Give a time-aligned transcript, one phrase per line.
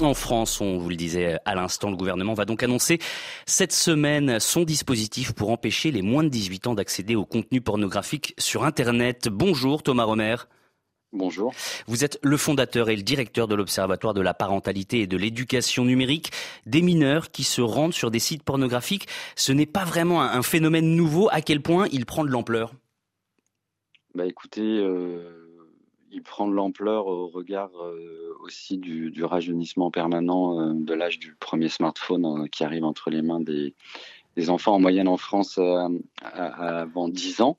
[0.00, 3.00] En France, on vous le disait à l'instant, le gouvernement va donc annoncer
[3.46, 8.32] cette semaine son dispositif pour empêcher les moins de 18 ans d'accéder au contenu pornographique
[8.38, 9.28] sur Internet.
[9.28, 10.36] Bonjour Thomas Romer.
[11.12, 11.52] Bonjour.
[11.88, 15.84] Vous êtes le fondateur et le directeur de l'Observatoire de la parentalité et de l'éducation
[15.84, 16.30] numérique.
[16.64, 20.94] Des mineurs qui se rendent sur des sites pornographiques, ce n'est pas vraiment un phénomène
[20.94, 21.28] nouveau.
[21.32, 22.72] À quel point il prend de l'ampleur?
[24.14, 25.47] Bah écoutez, euh,
[26.12, 31.34] il prend de l'ampleur au regard euh, aussi du, rajeunissement permanent euh, de l'âge du
[31.34, 33.74] premier smartphone euh, qui arrive entre les mains des,
[34.48, 35.58] enfants en moyenne en France
[36.22, 37.58] avant 10 ans.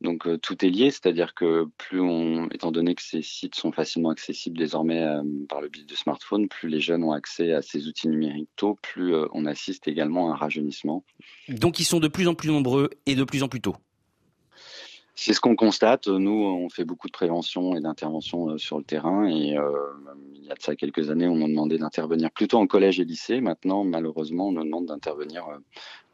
[0.00, 4.10] Donc tout est lié, c'est-à-dire que plus on, étant donné que ces sites sont facilement
[4.10, 5.04] accessibles désormais
[5.48, 8.78] par le biais de smartphone, plus les jeunes ont accès à ces outils numériques tôt,
[8.82, 11.04] plus on assiste également à un rajeunissement.
[11.48, 13.74] Donc ils sont de plus en plus nombreux et de plus en plus tôt.
[15.14, 16.08] C'est ce qu'on constate.
[16.08, 19.26] Nous, on fait beaucoup de prévention et d'intervention euh, sur le terrain.
[19.26, 19.70] Et euh,
[20.34, 23.04] il y a de ça quelques années, on nous demandait d'intervenir plutôt en collège et
[23.04, 23.40] lycée.
[23.40, 25.58] Maintenant, malheureusement, on nous demande d'intervenir euh,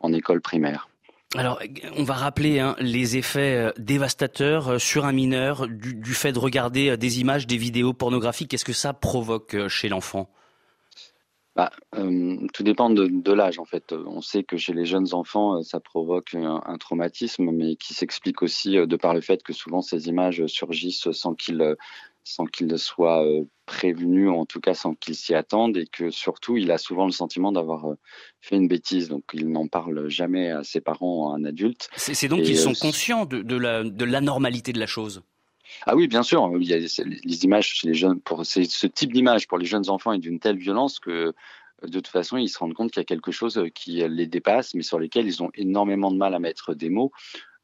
[0.00, 0.88] en école primaire.
[1.36, 1.60] Alors,
[1.96, 6.96] on va rappeler hein, les effets dévastateurs sur un mineur du, du, fait de regarder
[6.96, 8.50] des images, des vidéos pornographiques.
[8.50, 10.30] Qu'est-ce que ça provoque chez l'enfant?
[11.58, 13.92] Bah, euh, tout dépend de, l'âge en fait.
[13.92, 18.42] On sait que chez les jeunes enfants, euh, ça provoque un, traumatisme, mais qui s'explique
[18.42, 21.74] aussi euh, de par le fait que souvent ces images surgissent sans qu'ils
[22.22, 23.24] sans qu'ils soient
[23.66, 27.12] prévenus, en tout cas sans qu'ils s'y attendent, et que surtout il a souvent le
[27.12, 27.86] sentiment d'avoir
[28.40, 31.88] fait une bêtise, donc il n'en parle jamais à ses parents ou à un adulte.
[31.96, 35.22] C'est donc qu'ils sont conscients de, de l'anormalité de la chose?
[35.86, 36.48] Ah oui, bien sûr.
[36.56, 37.82] Les images
[38.24, 41.34] pour ce type d'image pour les jeunes enfants est d'une telle violence que
[41.82, 44.74] de toute façon, ils se rendent compte qu'il y a quelque chose qui les dépasse,
[44.74, 47.12] mais sur lesquels ils ont énormément de mal à mettre des mots.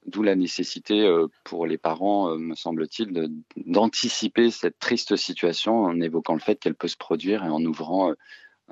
[0.07, 5.99] D'où la nécessité euh, pour les parents, euh, me semble-t-il, d'anticiper cette triste situation en
[5.99, 8.15] évoquant le fait qu'elle peut se produire et en ouvrant euh,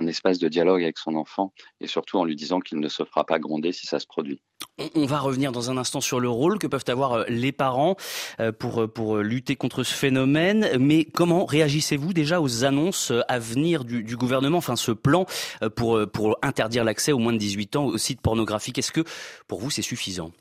[0.00, 3.04] un espace de dialogue avec son enfant et surtout en lui disant qu'il ne se
[3.04, 4.42] fera pas gronder si ça se produit.
[4.94, 7.96] On va revenir dans un instant sur le rôle que peuvent avoir euh, les parents
[8.40, 10.68] euh, pour, euh, pour lutter contre ce phénomène.
[10.78, 15.26] Mais comment réagissez-vous déjà aux annonces à venir du, gouvernement, enfin ce plan
[15.76, 18.78] pour, pour interdire l'accès aux moins de 18 ans aux sites pornographiques?
[18.78, 19.04] Est-ce que
[19.46, 20.32] pour vous c'est suffisant?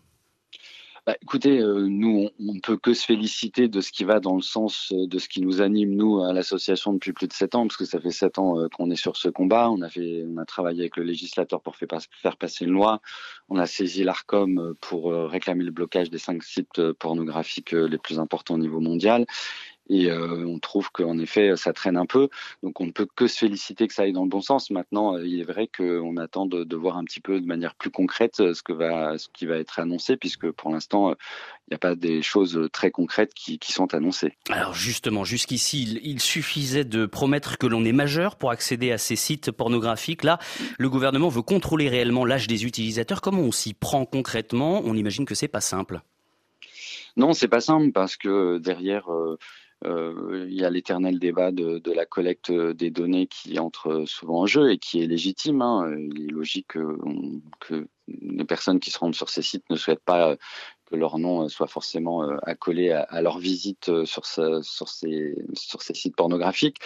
[1.07, 4.35] Bah, écoutez, euh, nous, on ne peut que se féliciter de ce qui va dans
[4.35, 7.55] le sens euh, de ce qui nous anime, nous, à l'association depuis plus de sept
[7.55, 9.71] ans, parce que ça fait sept ans euh, qu'on est sur ce combat.
[9.71, 13.01] On a, fait, on a travaillé avec le législateur pour faire passer une loi.
[13.49, 18.53] On a saisi l'ARCOM pour réclamer le blocage des cinq sites pornographiques les plus importants
[18.53, 19.25] au niveau mondial.
[19.91, 22.29] Et euh, on trouve qu'en effet, ça traîne un peu.
[22.63, 24.71] Donc on ne peut que se féliciter que ça aille dans le bon sens.
[24.71, 27.91] Maintenant, euh, il est vrai qu'on attend de, voir un petit peu de manière plus
[27.91, 31.75] concrète euh, ce, que va, ce qui va être annoncé, puisque pour l'instant, il n'y
[31.75, 34.33] a pas des choses très concrètes qui, sont annoncées.
[34.49, 39.17] Alors justement, jusqu'ici, il, suffisait de promettre que l'on est majeur pour accéder à ces
[39.17, 40.23] sites pornographiques.
[40.23, 40.39] Là,
[40.77, 43.19] le gouvernement veut contrôler réellement l'âge des utilisateurs.
[43.19, 44.81] Comment on s'y prend concrètement?
[44.85, 46.01] On imagine que c'est pas simple.
[47.17, 49.37] Non, c'est pas simple parce que derrière, euh,
[49.83, 54.71] il y a l'éternel débat de, la collecte des données qui entre souvent en jeu
[54.71, 55.61] et qui est légitime.
[55.61, 55.91] Hein.
[55.97, 56.73] Il est logique
[57.59, 60.35] que, les personnes qui se rendent sur ces sites ne souhaitent pas
[60.85, 66.15] que leur nom soit forcément accolé à, leur visite sur, sur, ces, sur ces sites
[66.15, 66.77] pornographiques.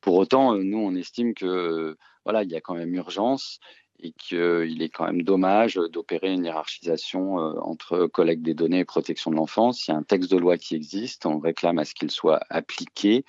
[0.00, 3.60] Pour autant, nous, on estime que voilà, il y a quand même urgence
[4.00, 8.84] et qu'il est quand même dommage d'opérer une hiérarchisation euh, entre collecte des données et
[8.84, 9.86] protection de l'enfance.
[9.86, 12.40] Il y a un texte de loi qui existe, on réclame à ce qu'il soit
[12.50, 13.24] appliqué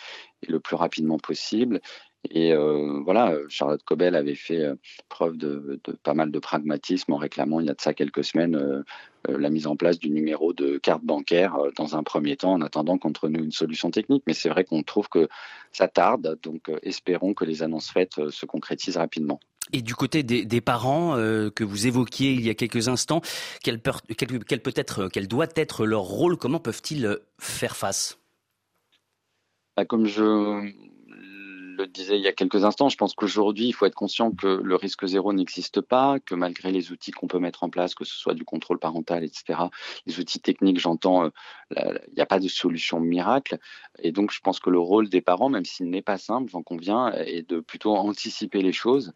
[0.48, 1.82] le plus rapidement possible.
[2.32, 4.76] Et euh, voilà, Charlotte Cobel avait fait euh,
[5.10, 8.84] preuve de, pas mal de pragmatisme en réclamant il y a de ça quelques semaines
[9.28, 12.98] la mise en place du numéro de carte bancaire dans un premier temps en attendant
[12.98, 14.24] qu'on trouve une solution technique.
[14.28, 15.28] Mais c'est vrai qu'on trouve que
[15.72, 19.40] ça tarde, donc espérons que les annonces faites se concrétisent rapidement.
[19.74, 23.22] Et du côté des, parents euh, que vous évoquiez il y a quelques instants,
[23.64, 23.92] quel, peut,
[24.76, 26.38] être, doit être leur rôle?
[26.38, 28.20] Comment peuvent-ils euh, faire face?
[29.76, 30.72] Bah, Comme je
[31.76, 34.48] le disais il y a quelques instants, je pense qu'aujourd'hui, il faut être conscient que
[34.48, 38.06] le risque zéro n'existe pas, que malgré les outils qu'on peut mettre en place, que
[38.06, 39.60] ce soit du contrôle parental, etc.,
[40.06, 43.58] les outils techniques, j'entends, euh, il n'y a pas de solution miracle.
[44.00, 46.64] Et donc, je pense que le rôle des parents, même s'il n'est pas simple, j'en
[46.64, 49.14] conviens, est de plutôt anticiper les choses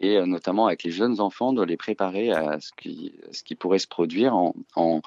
[0.00, 3.88] et euh, notamment avec les jeunes enfants, de les préparer à ce qui, pourrait se
[3.88, 5.02] produire en,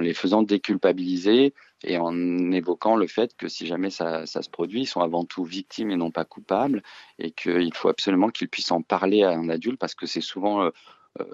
[0.00, 1.54] les faisant déculpabiliser
[1.84, 5.44] et en évoquant le fait que si jamais ça, se produit, ils sont avant tout
[5.44, 6.82] victimes et non pas coupables
[7.18, 10.62] et qu'il faut absolument qu'ils puissent en parler à un adulte parce que c'est souvent
[10.62, 10.70] euh,
[11.20, 11.24] euh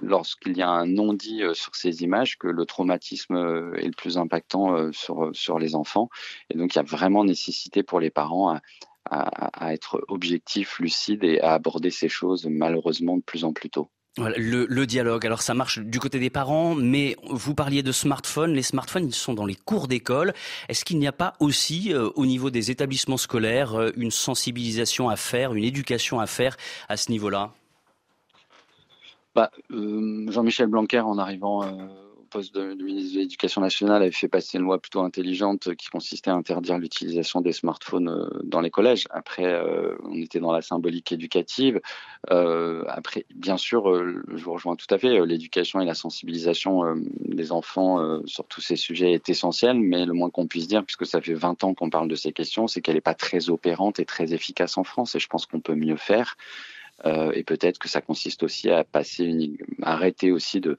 [0.00, 3.34] lorsqu'il y a un non-dit sur ces images que le traumatisme
[3.76, 6.08] est le plus impactant sur, les enfants.
[6.50, 8.58] Et donc il y a vraiment nécessité pour les parents
[9.04, 13.90] à, être objectif, lucide et à aborder ces choses malheureusement de plus en plus tôt.
[14.18, 18.52] le, dialogue, alors ça marche du côté des parents, mais vous parliez de smartphones.
[18.52, 20.34] Les smartphones, ils sont dans les cours d'école.
[20.68, 25.08] Est-ce qu'il n'y a pas aussi, euh, au niveau des établissements scolaires, euh, une sensibilisation
[25.08, 26.56] à faire, une éducation à faire
[26.88, 27.52] à ce niveau-là?
[29.34, 31.62] Bah, euh, Jean-Michel Blanquer, en arrivant
[32.28, 36.30] poste de, ministre de l'Éducation nationale avait fait passer une loi plutôt intelligente qui consistait
[36.30, 39.06] à interdire l'utilisation des smartphones euh, dans les collèges.
[39.10, 41.80] Après, euh, on était dans la symbolique éducative.
[42.30, 43.92] Euh, après, bien sûr,
[44.34, 46.82] je vous rejoins tout à fait, l'éducation et la sensibilisation
[47.24, 51.06] des enfants sur tous ces sujets est essentielle, mais le moins qu'on puisse dire, puisque
[51.06, 54.00] ça fait 20 ans qu'on parle de ces questions, c'est qu'elle n'est pas très opérante
[54.00, 56.36] et très efficace en France, et je pense qu'on peut mieux faire.
[57.04, 60.76] et peut-être que ça consiste aussi à passer une, arrêter aussi de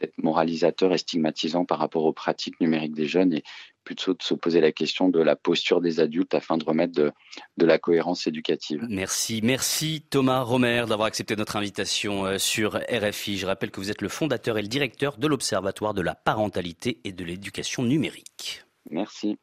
[0.00, 3.42] d'être moralisateur et stigmatisant par rapport aux pratiques numériques des jeunes et
[3.84, 7.12] plutôt de se poser la question de la posture des adultes afin de remettre de,
[7.56, 8.86] de la cohérence éducative.
[8.88, 13.38] Merci, merci Thomas Romer d'avoir accepté notre invitation euh, sur RFI.
[13.38, 17.00] Je rappelle que vous êtes le fondateur et le directeur de l'Observatoire de la parentalité
[17.04, 18.64] et de l'éducation numérique.
[18.90, 19.38] Merci.